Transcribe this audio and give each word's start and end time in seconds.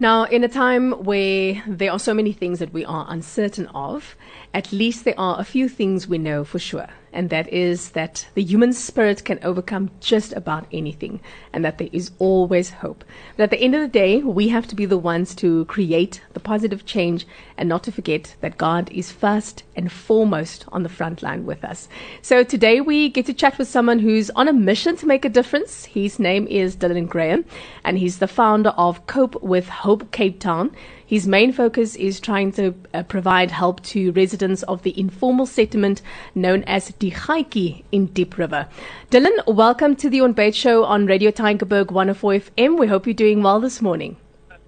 Now, 0.00 0.26
in 0.26 0.44
a 0.44 0.48
time 0.48 0.92
where 0.92 1.60
there 1.66 1.90
are 1.90 1.98
so 1.98 2.14
many 2.14 2.32
things 2.32 2.60
that 2.60 2.72
we 2.72 2.84
are 2.84 3.04
uncertain 3.08 3.66
of, 3.74 4.14
at 4.54 4.70
least 4.70 5.04
there 5.04 5.18
are 5.18 5.40
a 5.40 5.44
few 5.44 5.68
things 5.68 6.06
we 6.06 6.18
know 6.18 6.44
for 6.44 6.60
sure. 6.60 6.86
And 7.12 7.30
that 7.30 7.52
is 7.52 7.90
that 7.90 8.28
the 8.34 8.42
human 8.42 8.72
spirit 8.72 9.24
can 9.24 9.38
overcome 9.42 9.90
just 10.00 10.32
about 10.32 10.66
anything 10.72 11.20
and 11.52 11.64
that 11.64 11.78
there 11.78 11.88
is 11.92 12.10
always 12.18 12.70
hope. 12.70 13.04
But 13.36 13.44
at 13.44 13.50
the 13.50 13.60
end 13.60 13.74
of 13.74 13.80
the 13.80 13.88
day, 13.88 14.18
we 14.18 14.48
have 14.48 14.66
to 14.68 14.76
be 14.76 14.86
the 14.86 14.98
ones 14.98 15.34
to 15.36 15.64
create 15.66 16.20
the 16.32 16.40
positive 16.40 16.84
change 16.84 17.26
and 17.56 17.68
not 17.68 17.82
to 17.84 17.92
forget 17.92 18.36
that 18.40 18.58
God 18.58 18.90
is 18.92 19.10
first 19.10 19.62
and 19.74 19.90
foremost 19.90 20.64
on 20.72 20.82
the 20.82 20.88
front 20.88 21.22
line 21.22 21.46
with 21.46 21.64
us. 21.64 21.88
So 22.22 22.42
today 22.42 22.80
we 22.80 23.08
get 23.08 23.26
to 23.26 23.34
chat 23.34 23.58
with 23.58 23.68
someone 23.68 23.98
who's 23.98 24.30
on 24.30 24.48
a 24.48 24.52
mission 24.52 24.96
to 24.96 25.06
make 25.06 25.24
a 25.24 25.28
difference. 25.28 25.86
His 25.86 26.18
name 26.18 26.46
is 26.46 26.76
Dylan 26.76 27.08
Graham 27.08 27.44
and 27.84 27.98
he's 27.98 28.18
the 28.18 28.28
founder 28.28 28.70
of 28.70 29.06
Cope 29.06 29.42
with 29.42 29.68
Hope 29.68 30.10
Cape 30.12 30.40
Town. 30.40 30.70
His 31.08 31.26
main 31.26 31.52
focus 31.52 31.96
is 31.96 32.20
trying 32.20 32.52
to 32.52 32.74
uh, 32.92 33.02
provide 33.02 33.50
help 33.50 33.82
to 33.84 34.12
residents 34.12 34.62
of 34.64 34.82
the 34.82 34.92
informal 35.00 35.46
settlement 35.46 36.02
known 36.34 36.64
as 36.64 36.90
Dichaiki 36.90 37.82
in 37.90 38.08
Diep 38.08 38.36
River. 38.36 38.68
Dylan, 39.10 39.46
welcome 39.46 39.96
to 39.96 40.10
the 40.10 40.20
On 40.20 40.34
Bait 40.34 40.54
Show 40.54 40.84
on 40.84 41.06
Radio 41.06 41.30
Tygerberg 41.30 41.90
104 41.92 42.32
FM. 42.32 42.78
We 42.78 42.88
hope 42.88 43.06
you're 43.06 43.14
doing 43.14 43.42
well 43.42 43.58
this 43.58 43.80
morning. 43.80 44.18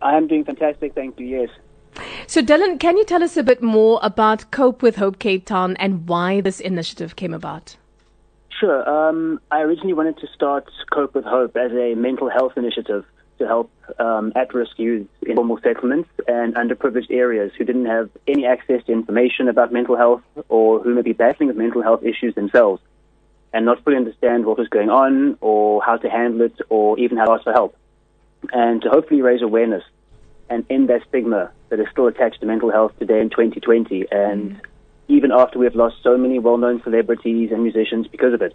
I 0.00 0.16
am 0.16 0.28
doing 0.28 0.46
fantastic, 0.46 0.94
thank 0.94 1.20
you, 1.20 1.26
yes. 1.26 1.50
So, 2.26 2.40
Dylan, 2.40 2.80
can 2.80 2.96
you 2.96 3.04
tell 3.04 3.22
us 3.22 3.36
a 3.36 3.42
bit 3.42 3.62
more 3.62 4.00
about 4.02 4.50
Cope 4.50 4.80
with 4.80 4.96
Hope 4.96 5.18
Cape 5.18 5.44
Town 5.44 5.76
and 5.76 6.08
why 6.08 6.40
this 6.40 6.58
initiative 6.58 7.16
came 7.16 7.34
about? 7.34 7.76
Sure. 8.48 8.88
Um, 8.88 9.42
I 9.50 9.60
originally 9.60 9.92
wanted 9.92 10.16
to 10.20 10.26
start 10.34 10.70
Cope 10.90 11.14
with 11.14 11.26
Hope 11.26 11.54
as 11.58 11.72
a 11.72 11.94
mental 11.96 12.30
health 12.30 12.54
initiative 12.56 13.04
to 13.40 13.46
help 13.46 13.70
um, 13.98 14.32
at-risk 14.36 14.78
youth 14.78 15.08
in 15.22 15.34
formal 15.34 15.58
settlements 15.62 16.08
and 16.28 16.54
underprivileged 16.54 17.10
areas 17.10 17.50
who 17.56 17.64
didn't 17.64 17.86
have 17.86 18.10
any 18.28 18.46
access 18.46 18.84
to 18.84 18.92
information 18.92 19.48
about 19.48 19.72
mental 19.72 19.96
health 19.96 20.22
or 20.48 20.80
who 20.80 20.94
may 20.94 21.02
be 21.02 21.12
battling 21.12 21.48
with 21.48 21.56
mental 21.56 21.82
health 21.82 22.04
issues 22.04 22.34
themselves 22.34 22.80
and 23.52 23.64
not 23.64 23.82
fully 23.82 23.96
understand 23.96 24.44
what 24.44 24.58
was 24.58 24.68
going 24.68 24.90
on 24.90 25.36
or 25.40 25.82
how 25.82 25.96
to 25.96 26.08
handle 26.08 26.42
it 26.42 26.54
or 26.68 26.98
even 26.98 27.16
how 27.16 27.24
to 27.24 27.32
ask 27.32 27.44
for 27.44 27.52
help. 27.52 27.76
And 28.52 28.82
to 28.82 28.90
hopefully 28.90 29.22
raise 29.22 29.42
awareness 29.42 29.82
and 30.48 30.64
end 30.70 30.88
that 30.90 31.02
stigma 31.08 31.50
that 31.70 31.80
is 31.80 31.86
still 31.90 32.06
attached 32.06 32.40
to 32.40 32.46
mental 32.46 32.70
health 32.70 32.92
today 32.98 33.20
in 33.20 33.30
2020 33.30 34.06
and 34.10 34.52
mm. 34.52 34.60
even 35.08 35.32
after 35.32 35.58
we 35.58 35.64
have 35.64 35.74
lost 35.74 35.96
so 36.02 36.16
many 36.18 36.38
well-known 36.38 36.82
celebrities 36.82 37.50
and 37.52 37.62
musicians 37.62 38.06
because 38.06 38.34
of 38.34 38.42
it. 38.42 38.54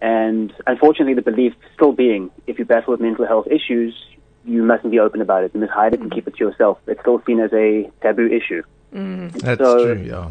And 0.00 0.52
unfortunately, 0.66 1.14
the 1.14 1.22
belief 1.22 1.54
still 1.74 1.92
being 1.92 2.30
if 2.46 2.58
you 2.58 2.64
battle 2.66 2.92
with 2.92 3.00
mental 3.00 3.26
health 3.26 3.46
issues, 3.46 3.94
you 4.44 4.62
mustn't 4.62 4.90
be 4.90 4.98
open 4.98 5.20
about 5.20 5.44
it. 5.44 5.52
You 5.54 5.60
must 5.60 5.72
hide 5.72 5.94
it 5.94 6.00
and 6.00 6.10
keep 6.10 6.26
it 6.28 6.36
to 6.36 6.44
yourself. 6.44 6.78
It's 6.86 7.00
still 7.00 7.22
seen 7.26 7.40
as 7.40 7.52
a 7.52 7.90
taboo 8.02 8.26
issue. 8.26 8.62
Mm. 8.92 9.32
That's 9.32 9.60
so, 9.60 9.94
true, 9.94 10.04
yeah. 10.04 10.30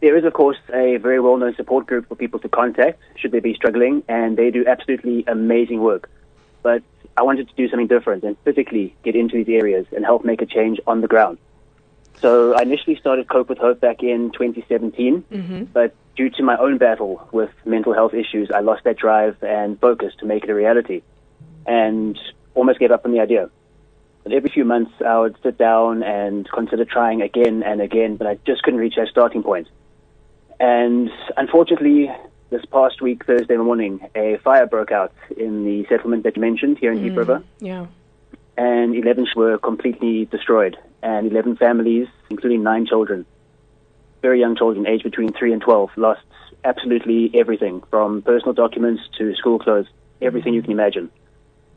There 0.00 0.16
is, 0.16 0.24
of 0.24 0.32
course, 0.34 0.58
a 0.72 0.98
very 0.98 1.20
well 1.20 1.36
known 1.36 1.54
support 1.56 1.86
group 1.86 2.08
for 2.08 2.16
people 2.16 2.38
to 2.40 2.48
contact 2.48 3.00
should 3.16 3.32
they 3.32 3.40
be 3.40 3.54
struggling, 3.54 4.02
and 4.08 4.36
they 4.36 4.50
do 4.50 4.66
absolutely 4.66 5.24
amazing 5.26 5.80
work. 5.80 6.10
But 6.62 6.82
I 7.16 7.22
wanted 7.22 7.48
to 7.48 7.54
do 7.54 7.68
something 7.68 7.86
different 7.86 8.24
and 8.24 8.36
physically 8.44 8.94
get 9.02 9.16
into 9.16 9.42
these 9.42 9.48
areas 9.48 9.86
and 9.94 10.04
help 10.04 10.24
make 10.24 10.42
a 10.42 10.46
change 10.46 10.80
on 10.86 11.00
the 11.00 11.08
ground. 11.08 11.38
So 12.20 12.54
I 12.54 12.62
initially 12.62 12.96
started 12.96 13.28
Cope 13.28 13.48
with 13.48 13.58
Hope 13.58 13.80
back 13.80 14.02
in 14.02 14.30
2017, 14.32 15.22
mm-hmm. 15.30 15.64
but 15.64 15.94
due 16.16 16.30
to 16.30 16.42
my 16.42 16.56
own 16.56 16.78
battle 16.78 17.28
with 17.30 17.50
mental 17.64 17.92
health 17.92 18.14
issues, 18.14 18.50
I 18.50 18.60
lost 18.60 18.84
that 18.84 18.96
drive 18.96 19.42
and 19.42 19.78
focus 19.80 20.14
to 20.20 20.26
make 20.26 20.44
it 20.44 20.50
a 20.50 20.54
reality. 20.54 21.02
And 21.66 22.18
almost 22.56 22.80
gave 22.80 22.90
up 22.90 23.04
on 23.04 23.12
the 23.12 23.20
idea. 23.20 23.48
But 24.24 24.32
every 24.32 24.50
few 24.50 24.64
months, 24.64 24.90
I 25.06 25.20
would 25.20 25.36
sit 25.44 25.56
down 25.56 26.02
and 26.02 26.50
consider 26.50 26.84
trying 26.84 27.22
again 27.22 27.62
and 27.62 27.80
again, 27.80 28.16
but 28.16 28.26
I 28.26 28.38
just 28.44 28.64
couldn't 28.64 28.80
reach 28.80 28.96
that 28.96 29.06
starting 29.08 29.44
point. 29.44 29.68
And 30.58 31.10
unfortunately, 31.36 32.10
this 32.50 32.64
past 32.64 33.00
week, 33.00 33.24
Thursday 33.24 33.56
morning, 33.56 34.00
a 34.16 34.38
fire 34.42 34.66
broke 34.66 34.90
out 34.90 35.12
in 35.36 35.64
the 35.64 35.86
settlement 35.88 36.24
that 36.24 36.34
you 36.34 36.40
mentioned 36.40 36.78
here 36.78 36.90
in 36.90 36.98
mm, 36.98 37.10
Diep 37.10 37.16
River. 37.16 37.44
Yeah. 37.60 37.86
And 38.56 38.96
11 38.96 39.28
were 39.36 39.58
completely 39.58 40.24
destroyed, 40.24 40.76
and 41.02 41.30
11 41.30 41.56
families, 41.56 42.08
including 42.30 42.62
nine 42.62 42.86
children, 42.86 43.26
very 44.22 44.40
young 44.40 44.56
children, 44.56 44.86
aged 44.88 45.04
between 45.04 45.32
3 45.32 45.52
and 45.52 45.62
12, 45.62 45.90
lost 45.96 46.22
absolutely 46.64 47.30
everything 47.34 47.82
from 47.90 48.22
personal 48.22 48.54
documents 48.54 49.02
to 49.18 49.34
school 49.36 49.58
clothes, 49.58 49.86
everything 50.20 50.54
you 50.54 50.62
can 50.62 50.72
imagine. 50.72 51.10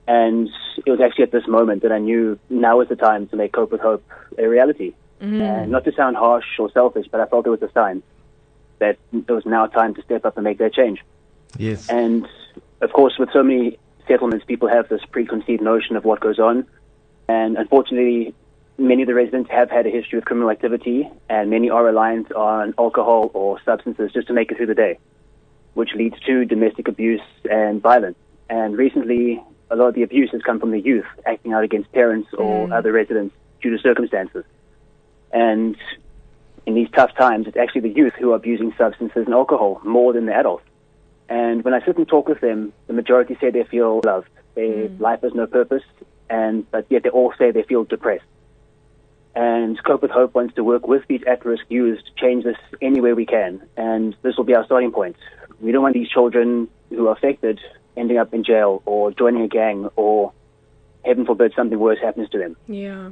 And 0.09 0.49
it 0.87 0.89
was 0.89 0.99
actually 0.99 1.25
at 1.25 1.31
this 1.31 1.47
moment 1.47 1.83
that 1.83 1.91
I 1.91 1.99
knew 1.99 2.39
now 2.49 2.81
is 2.81 2.89
the 2.89 2.95
time 2.95 3.27
to 3.27 3.35
make 3.35 3.53
Cope 3.53 3.71
with 3.71 3.79
Hope 3.79 4.03
a 4.39 4.47
reality. 4.47 4.95
Mm-hmm. 5.21 5.39
And 5.39 5.71
not 5.71 5.83
to 5.83 5.91
sound 5.91 6.17
harsh 6.17 6.47
or 6.57 6.71
selfish, 6.71 7.05
but 7.11 7.21
I 7.21 7.27
felt 7.27 7.45
it 7.45 7.51
was 7.51 7.61
a 7.61 7.71
sign 7.73 8.01
that 8.79 8.97
it 9.13 9.29
was 9.29 9.45
now 9.45 9.67
time 9.67 9.93
to 9.93 10.01
step 10.01 10.25
up 10.25 10.35
and 10.35 10.43
make 10.43 10.57
that 10.57 10.73
change. 10.73 11.03
Yes. 11.57 11.89
And 11.89 12.27
of 12.81 12.91
course, 12.91 13.19
with 13.19 13.29
so 13.31 13.43
many 13.43 13.77
settlements, 14.07 14.45
people 14.45 14.67
have 14.67 14.89
this 14.89 15.05
preconceived 15.05 15.61
notion 15.61 15.95
of 15.95 16.05
what 16.05 16.21
goes 16.21 16.39
on. 16.39 16.65
And 17.27 17.55
unfortunately, 17.55 18.33
many 18.79 19.03
of 19.03 19.07
the 19.07 19.13
residents 19.13 19.51
have 19.51 19.69
had 19.69 19.85
a 19.85 19.91
history 19.91 20.17
of 20.17 20.25
criminal 20.25 20.49
activity, 20.49 21.07
and 21.29 21.51
many 21.51 21.69
are 21.69 21.83
reliant 21.83 22.31
on 22.31 22.73
alcohol 22.79 23.29
or 23.35 23.61
substances 23.63 24.11
just 24.11 24.27
to 24.29 24.33
make 24.33 24.51
it 24.51 24.57
through 24.57 24.67
the 24.67 24.73
day, 24.73 24.97
which 25.75 25.93
leads 25.93 26.19
to 26.21 26.45
domestic 26.45 26.87
abuse 26.87 27.21
and 27.51 27.79
violence. 27.79 28.17
And 28.49 28.75
recently, 28.75 29.43
a 29.69 29.75
lot 29.75 29.87
of 29.87 29.95
the 29.95 30.03
abuse 30.03 30.31
has 30.31 30.41
come 30.41 30.59
from 30.59 30.71
the 30.71 30.79
youth 30.79 31.05
acting 31.25 31.53
out 31.53 31.63
against 31.63 31.91
parents 31.91 32.29
or 32.33 32.67
mm. 32.67 32.77
other 32.77 32.91
residents 32.91 33.35
due 33.61 33.69
to 33.69 33.77
circumstances. 33.79 34.43
And 35.31 35.75
in 36.65 36.73
these 36.75 36.89
tough 36.93 37.15
times, 37.15 37.47
it's 37.47 37.57
actually 37.57 37.81
the 37.81 37.95
youth 37.95 38.13
who 38.19 38.31
are 38.31 38.35
abusing 38.35 38.73
substances 38.77 39.25
and 39.25 39.33
alcohol 39.33 39.81
more 39.83 40.13
than 40.13 40.25
the 40.25 40.33
adults. 40.33 40.65
And 41.27 41.63
when 41.63 41.73
I 41.73 41.85
sit 41.85 41.97
and 41.97 42.07
talk 42.07 42.27
with 42.27 42.41
them, 42.41 42.73
the 42.87 42.93
majority 42.93 43.37
say 43.39 43.51
they 43.51 43.63
feel 43.63 44.01
loved. 44.03 44.29
Their 44.55 44.89
mm. 44.89 44.99
life 44.99 45.21
has 45.21 45.33
no 45.33 45.45
purpose, 45.45 45.83
and 46.29 46.69
but 46.71 46.87
yet 46.89 47.03
they 47.03 47.09
all 47.09 47.33
say 47.37 47.51
they 47.51 47.63
feel 47.63 47.83
depressed. 47.83 48.25
And 49.35 49.81
Cope 49.83 50.01
with 50.01 50.11
Hope 50.11 50.33
wants 50.33 50.55
to 50.55 50.63
work 50.63 50.87
with 50.87 51.03
these 51.07 51.21
at-risk 51.27 51.63
youths 51.69 52.03
to 52.03 52.11
change 52.15 52.43
this 52.43 52.57
any 52.81 52.99
way 52.99 53.13
we 53.13 53.27
can. 53.27 53.61
And 53.77 54.15
this 54.23 54.35
will 54.35 54.43
be 54.43 54.55
our 54.55 54.65
starting 54.65 54.91
point. 54.91 55.15
We 55.61 55.71
don't 55.71 55.83
want 55.83 55.93
these 55.93 56.09
children 56.09 56.67
who 56.89 57.07
are 57.07 57.13
affected 57.13 57.59
ending 57.97 58.17
up 58.17 58.33
in 58.33 58.43
jail 58.43 58.81
or 58.85 59.11
joining 59.11 59.43
a 59.43 59.47
gang 59.47 59.89
or 59.95 60.31
heaven 61.05 61.25
forbid 61.25 61.53
something 61.55 61.79
worse 61.79 61.99
happens 61.99 62.29
to 62.29 62.37
them. 62.37 62.55
Yeah. 62.67 63.11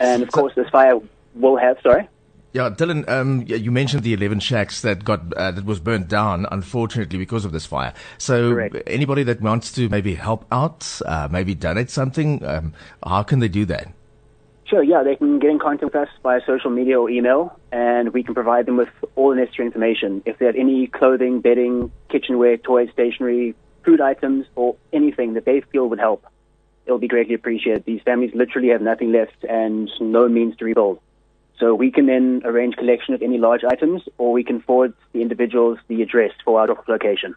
And 0.00 0.22
of 0.22 0.30
course, 0.30 0.54
this 0.54 0.68
fire 0.70 0.98
will 1.34 1.56
have. 1.56 1.78
Sorry. 1.82 2.08
Yeah, 2.52 2.70
Dylan, 2.70 3.06
um, 3.06 3.44
you 3.46 3.70
mentioned 3.70 4.02
the 4.02 4.14
11 4.14 4.40
shacks 4.40 4.80
that 4.80 5.04
got 5.04 5.30
uh, 5.34 5.50
that 5.50 5.66
was 5.66 5.78
burnt 5.78 6.08
down, 6.08 6.46
unfortunately, 6.50 7.18
because 7.18 7.44
of 7.44 7.52
this 7.52 7.66
fire. 7.66 7.92
So, 8.16 8.52
Correct. 8.52 8.76
anybody 8.86 9.24
that 9.24 9.42
wants 9.42 9.70
to 9.72 9.90
maybe 9.90 10.14
help 10.14 10.46
out, 10.50 11.02
uh, 11.04 11.28
maybe 11.30 11.54
donate 11.54 11.90
something, 11.90 12.42
um, 12.46 12.72
how 13.04 13.24
can 13.24 13.40
they 13.40 13.48
do 13.48 13.66
that? 13.66 13.92
Sure, 14.64 14.82
yeah, 14.82 15.02
they 15.02 15.16
can 15.16 15.38
get 15.38 15.50
in 15.50 15.58
contact 15.58 15.84
with 15.84 15.94
us 15.96 16.08
via 16.22 16.40
social 16.46 16.70
media 16.70 16.98
or 16.98 17.10
email, 17.10 17.56
and 17.72 18.14
we 18.14 18.22
can 18.22 18.34
provide 18.34 18.64
them 18.64 18.78
with 18.78 18.88
all 19.16 19.30
the 19.30 19.36
necessary 19.36 19.66
information. 19.66 20.22
If 20.24 20.38
they 20.38 20.46
have 20.46 20.56
any 20.56 20.86
clothing, 20.86 21.40
bedding, 21.40 21.92
kitchenware, 22.08 22.56
toys, 22.56 22.88
stationery, 22.92 23.54
food 23.84 24.00
items 24.00 24.46
or 24.54 24.76
anything 24.92 25.34
that 25.34 25.44
they 25.44 25.60
feel 25.60 25.88
would 25.88 25.98
help, 25.98 26.24
it'll 26.86 26.98
be 26.98 27.08
greatly 27.08 27.34
appreciated. 27.34 27.84
These 27.84 28.02
families 28.02 28.32
literally 28.34 28.68
have 28.68 28.82
nothing 28.82 29.12
left 29.12 29.44
and 29.48 29.90
no 30.00 30.28
means 30.28 30.56
to 30.56 30.64
rebuild. 30.64 31.00
So 31.58 31.74
we 31.74 31.90
can 31.90 32.06
then 32.06 32.42
arrange 32.44 32.76
collection 32.76 33.14
of 33.14 33.22
any 33.22 33.38
large 33.38 33.64
items, 33.64 34.02
or 34.18 34.32
we 34.32 34.44
can 34.44 34.60
forward 34.60 34.92
the 35.12 35.22
individuals 35.22 35.78
the 35.88 36.02
address 36.02 36.32
for 36.44 36.60
our 36.60 36.84
location. 36.86 37.34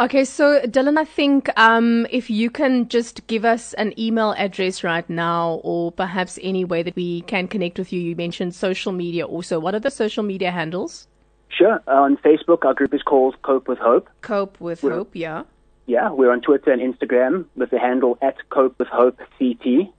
Okay, 0.00 0.24
so 0.24 0.60
Dylan, 0.60 0.96
I 0.96 1.04
think 1.04 1.50
um, 1.58 2.06
if 2.10 2.30
you 2.30 2.50
can 2.50 2.88
just 2.88 3.26
give 3.26 3.44
us 3.44 3.74
an 3.74 3.98
email 3.98 4.32
address 4.38 4.84
right 4.84 5.08
now, 5.10 5.60
or 5.64 5.90
perhaps 5.92 6.38
any 6.40 6.64
way 6.64 6.82
that 6.84 6.94
we 6.94 7.22
can 7.22 7.48
connect 7.48 7.78
with 7.78 7.92
you. 7.92 8.00
You 8.00 8.16
mentioned 8.16 8.54
social 8.54 8.92
media 8.92 9.26
also. 9.26 9.58
What 9.58 9.74
are 9.74 9.80
the 9.80 9.90
social 9.90 10.22
media 10.22 10.52
handles? 10.52 11.07
Sure. 11.48 11.80
Uh, 11.86 12.02
on 12.02 12.16
Facebook, 12.18 12.64
our 12.64 12.74
group 12.74 12.94
is 12.94 13.02
called 13.02 13.40
Cope 13.42 13.68
with 13.68 13.78
Hope. 13.78 14.08
Cope 14.20 14.60
with 14.60 14.82
we're, 14.82 14.92
Hope, 14.92 15.10
yeah. 15.14 15.44
Yeah, 15.86 16.10
we're 16.10 16.30
on 16.30 16.40
Twitter 16.40 16.70
and 16.70 16.82
Instagram 16.82 17.46
with 17.56 17.70
the 17.70 17.78
handle 17.78 18.18
at 18.20 18.36
Cope 18.50 18.78
with 18.78 18.88
Hope 18.88 19.18
CT. 19.38 19.92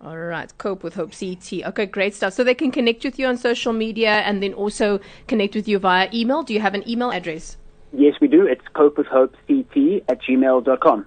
All 0.00 0.16
right, 0.16 0.56
Cope 0.58 0.84
with 0.84 0.94
Hope 0.94 1.12
CT. 1.12 1.66
Okay, 1.66 1.86
great 1.86 2.14
stuff. 2.14 2.32
So 2.32 2.44
they 2.44 2.54
can 2.54 2.70
connect 2.70 3.04
with 3.04 3.18
you 3.18 3.26
on 3.26 3.36
social 3.36 3.72
media 3.72 4.10
and 4.10 4.42
then 4.42 4.54
also 4.54 5.00
connect 5.26 5.54
with 5.54 5.66
you 5.66 5.78
via 5.78 6.08
email. 6.14 6.42
Do 6.42 6.54
you 6.54 6.60
have 6.60 6.74
an 6.74 6.88
email 6.88 7.10
address? 7.10 7.56
Yes, 7.92 8.14
we 8.20 8.28
do. 8.28 8.46
It's 8.46 8.62
cope 8.74 8.96
with 8.96 9.06
hope 9.06 9.34
CT 9.48 10.04
at 10.08 10.22
gmail.com. 10.22 11.06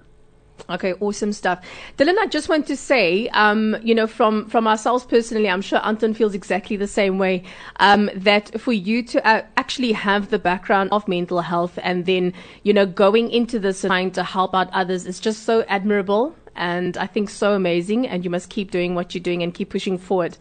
Okay, 0.70 0.94
awesome 1.00 1.32
stuff. 1.32 1.60
Dylan, 1.98 2.16
I 2.18 2.26
just 2.26 2.48
want 2.48 2.66
to 2.68 2.76
say, 2.76 3.28
um, 3.30 3.76
you 3.82 3.94
know, 3.94 4.06
from, 4.06 4.48
from 4.48 4.66
ourselves 4.66 5.04
personally, 5.04 5.48
I'm 5.48 5.60
sure 5.60 5.84
Anton 5.84 6.14
feels 6.14 6.34
exactly 6.34 6.76
the 6.76 6.86
same 6.86 7.18
way, 7.18 7.42
um, 7.80 8.08
that 8.14 8.60
for 8.60 8.72
you 8.72 9.02
to 9.02 9.26
uh, 9.26 9.42
actually 9.56 9.92
have 9.92 10.30
the 10.30 10.38
background 10.38 10.90
of 10.92 11.06
mental 11.08 11.40
health 11.40 11.78
and 11.82 12.06
then, 12.06 12.32
you 12.62 12.72
know, 12.72 12.86
going 12.86 13.30
into 13.30 13.58
this 13.58 13.82
and 13.84 13.90
trying 13.90 14.10
to 14.12 14.22
help 14.22 14.54
out 14.54 14.70
others 14.72 15.04
is 15.04 15.18
just 15.20 15.42
so 15.42 15.62
admirable 15.68 16.34
and 16.54 16.96
I 16.96 17.06
think 17.06 17.28
so 17.28 17.54
amazing. 17.54 18.06
And 18.06 18.24
you 18.24 18.30
must 18.30 18.48
keep 18.48 18.70
doing 18.70 18.94
what 18.94 19.14
you're 19.14 19.22
doing 19.22 19.42
and 19.42 19.52
keep 19.52 19.70
pushing 19.70 19.98
forward. 19.98 20.38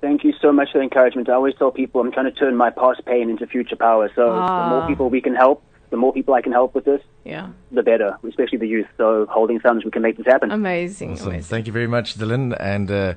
Thank 0.00 0.24
you 0.24 0.34
so 0.42 0.52
much 0.52 0.72
for 0.72 0.78
the 0.78 0.84
encouragement. 0.84 1.28
I 1.28 1.34
always 1.34 1.54
tell 1.54 1.70
people 1.70 2.00
I'm 2.00 2.10
trying 2.12 2.26
to 2.26 2.32
turn 2.32 2.56
my 2.56 2.70
past 2.70 3.04
pain 3.06 3.30
into 3.30 3.46
future 3.46 3.76
power. 3.76 4.10
So 4.14 4.30
Ah. 4.32 4.64
the 4.64 4.70
more 4.76 4.86
people 4.88 5.08
we 5.10 5.20
can 5.20 5.34
help, 5.34 5.62
the 5.92 5.96
more 6.04 6.12
people 6.18 6.34
I 6.34 6.42
can 6.46 6.52
help 6.60 6.74
with 6.74 6.84
this, 6.90 7.02
Yeah, 7.24 7.46
the 7.78 7.84
better, 7.90 8.10
especially 8.28 8.58
the 8.58 8.66
youth. 8.76 8.88
So 9.00 9.26
holding 9.30 9.60
thumbs, 9.60 9.84
we 9.84 9.90
can 9.96 10.02
make 10.02 10.16
this 10.16 10.26
happen. 10.26 10.50
amazing, 10.50 11.12
Awesome. 11.12 11.28
amazing. 11.28 11.48
Thank 11.54 11.64
you 11.68 11.72
very 11.80 11.86
much, 11.96 12.16
Dylan, 12.18 12.56
and 12.58 12.90
uh, 12.90 13.14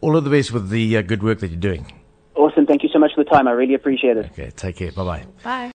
all 0.00 0.14
of 0.16 0.22
the 0.26 0.30
best 0.36 0.52
with 0.52 0.66
the 0.70 0.84
uh, 0.98 1.02
good 1.02 1.22
work 1.28 1.38
that 1.40 1.48
you're 1.52 1.66
doing. 1.70 1.84
awesome. 2.36 2.64
Thank 2.70 2.82
you 2.84 2.90
so 2.94 3.00
much 3.04 3.12
for 3.14 3.24
the 3.24 3.30
time. 3.34 3.44
I 3.48 3.54
really 3.62 3.74
appreciate 3.80 4.16
it. 4.20 4.26
Okay, 4.32 4.50
take 4.64 4.76
care. 4.80 4.92
Bye 4.92 5.04
bye. 5.10 5.24
Bye. 5.42 5.64